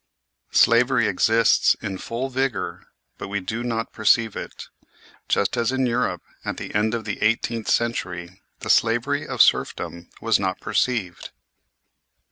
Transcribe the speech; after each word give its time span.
Slavery 0.55 1.05
exists 1.07 1.75
in 1.79 1.99
full 1.99 2.29
vigour, 2.29 2.87
but 3.19 3.27
we 3.27 3.39
do 3.39 3.63
not 3.63 3.93
perceive 3.93 4.35
it; 4.35 4.65
just 5.29 5.55
as 5.55 5.71
in 5.71 5.85
Europe, 5.85 6.23
at 6.43 6.57
the 6.57 6.73
end 6.73 6.95
of 6.95 7.05
the 7.05 7.21
eighteenth 7.21 7.69
century, 7.69 8.41
the 8.61 8.69
slavery 8.71 9.27
of 9.27 9.43
serfdom 9.43 10.09
was 10.19 10.39
not 10.39 10.59
perceived. 10.59 11.29